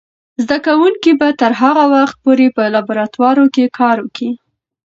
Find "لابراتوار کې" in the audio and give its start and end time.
2.73-3.65